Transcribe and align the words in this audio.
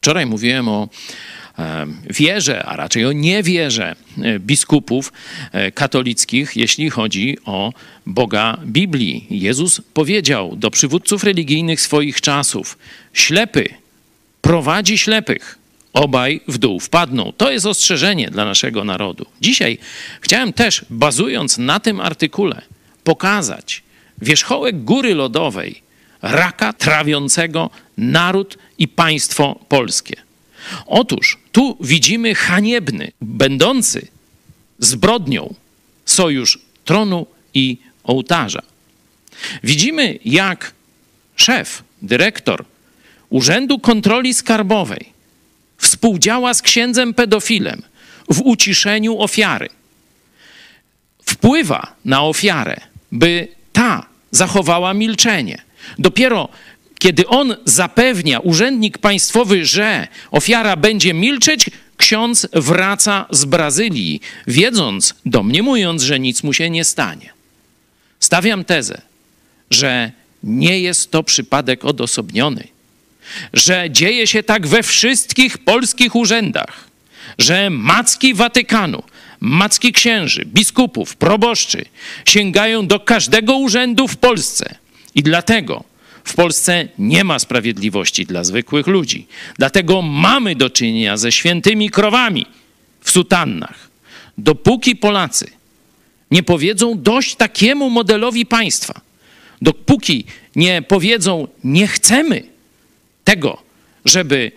Wczoraj 0.00 0.26
mówiłem 0.26 0.68
o 0.68 0.88
e, 1.58 1.86
wierze, 2.10 2.64
a 2.66 2.76
raczej 2.76 3.06
o 3.06 3.12
niewierze 3.12 3.96
e, 4.22 4.38
biskupów 4.38 5.12
e, 5.52 5.72
katolickich, 5.72 6.56
jeśli 6.56 6.90
chodzi 6.90 7.38
o 7.44 7.72
Boga 8.06 8.58
Biblii. 8.66 9.26
Jezus 9.30 9.80
powiedział 9.94 10.56
do 10.56 10.70
przywódców 10.70 11.24
religijnych 11.24 11.80
swoich 11.80 12.20
czasów: 12.20 12.78
Ślepy 13.12 13.68
prowadzi 14.40 14.98
ślepych, 14.98 15.58
obaj 15.92 16.40
w 16.48 16.58
dół 16.58 16.80
wpadną. 16.80 17.32
To 17.36 17.50
jest 17.50 17.66
ostrzeżenie 17.66 18.30
dla 18.30 18.44
naszego 18.44 18.84
narodu. 18.84 19.26
Dzisiaj 19.40 19.78
chciałem 20.20 20.52
też, 20.52 20.84
bazując 20.90 21.58
na 21.58 21.80
tym 21.80 22.00
artykule, 22.00 22.62
pokazać 23.04 23.82
wierzchołek 24.22 24.84
góry 24.84 25.14
lodowej 25.14 25.89
raka 26.22 26.72
trawiącego 26.72 27.70
naród 27.96 28.58
i 28.78 28.88
państwo 28.88 29.60
polskie. 29.68 30.16
Otóż 30.86 31.38
tu 31.52 31.76
widzimy 31.80 32.34
haniebny, 32.34 33.12
będący 33.20 34.08
zbrodnią 34.78 35.54
sojusz 36.04 36.58
tronu 36.84 37.26
i 37.54 37.78
ołtarza. 38.04 38.62
Widzimy, 39.64 40.18
jak 40.24 40.72
szef, 41.36 41.82
dyrektor 42.02 42.64
Urzędu 43.30 43.78
Kontroli 43.78 44.34
Skarbowej 44.34 45.12
współdziała 45.78 46.54
z 46.54 46.62
księdzem 46.62 47.14
pedofilem 47.14 47.82
w 48.30 48.40
uciszeniu 48.40 49.18
ofiary. 49.18 49.68
Wpływa 51.24 51.94
na 52.04 52.22
ofiarę, 52.22 52.80
by 53.12 53.48
ta 53.72 54.06
zachowała 54.30 54.94
milczenie. 54.94 55.62
Dopiero 55.98 56.48
kiedy 57.00 57.26
on 57.26 57.56
zapewnia, 57.64 58.38
urzędnik 58.38 58.98
państwowy, 58.98 59.64
że 59.64 60.08
ofiara 60.30 60.76
będzie 60.76 61.14
milczeć, 61.14 61.70
ksiądz 61.96 62.48
wraca 62.52 63.26
z 63.30 63.44
Brazylii, 63.44 64.20
wiedząc, 64.46 65.14
domniemując, 65.26 66.02
że 66.02 66.20
nic 66.20 66.42
mu 66.42 66.52
się 66.52 66.70
nie 66.70 66.84
stanie. 66.84 67.30
Stawiam 68.20 68.64
tezę, 68.64 69.00
że 69.70 70.12
nie 70.42 70.80
jest 70.80 71.10
to 71.10 71.22
przypadek 71.22 71.84
odosobniony, 71.84 72.68
że 73.52 73.90
dzieje 73.90 74.26
się 74.26 74.42
tak 74.42 74.66
we 74.66 74.82
wszystkich 74.82 75.58
polskich 75.58 76.14
urzędach, 76.14 76.88
że 77.38 77.70
macki 77.70 78.34
Watykanu, 78.34 79.02
macki 79.40 79.92
księży, 79.92 80.44
biskupów, 80.46 81.16
proboszczy 81.16 81.84
sięgają 82.24 82.86
do 82.86 83.00
każdego 83.00 83.56
urzędu 83.56 84.08
w 84.08 84.16
Polsce 84.16 84.79
i 85.14 85.22
dlatego 85.22 85.84
w 86.24 86.34
Polsce 86.34 86.88
nie 86.98 87.24
ma 87.24 87.38
sprawiedliwości 87.38 88.26
dla 88.26 88.44
zwykłych 88.44 88.86
ludzi. 88.86 89.26
Dlatego 89.58 90.02
mamy 90.02 90.56
do 90.56 90.70
czynienia 90.70 91.16
ze 91.16 91.32
świętymi 91.32 91.90
krowami 91.90 92.46
w 93.00 93.10
sutannach. 93.10 93.90
Dopóki 94.38 94.96
Polacy 94.96 95.50
nie 96.30 96.42
powiedzą 96.42 97.02
dość 97.02 97.34
takiemu 97.36 97.90
modelowi 97.90 98.46
państwa, 98.46 99.00
dopóki 99.62 100.24
nie 100.56 100.82
powiedzą 100.82 101.48
nie 101.64 101.86
chcemy 101.86 102.42
tego, 103.24 103.62
żeby 104.04 104.52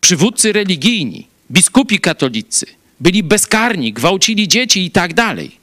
przywódcy 0.00 0.52
religijni, 0.52 1.26
biskupi 1.50 2.00
katolicy 2.00 2.66
byli 3.00 3.22
bezkarni, 3.22 3.92
gwałcili 3.92 4.48
dzieci 4.48 4.84
i 4.84 4.90
tak 4.90 5.14
dalej, 5.14 5.61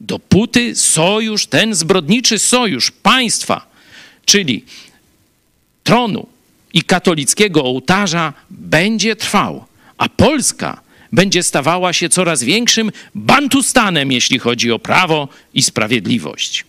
dopóty 0.00 0.76
sojusz, 0.76 1.46
ten 1.46 1.74
zbrodniczy 1.74 2.38
sojusz 2.38 2.90
państwa, 2.90 3.66
czyli 4.24 4.64
tronu 5.84 6.26
i 6.72 6.82
katolickiego 6.82 7.64
ołtarza 7.64 8.32
będzie 8.50 9.16
trwał, 9.16 9.64
a 9.98 10.08
Polska 10.08 10.80
będzie 11.12 11.42
stawała 11.42 11.92
się 11.92 12.08
coraz 12.08 12.42
większym 12.42 12.92
bantustanem, 13.14 14.12
jeśli 14.12 14.38
chodzi 14.38 14.72
o 14.72 14.78
prawo 14.78 15.28
i 15.54 15.62
sprawiedliwość. 15.62 16.64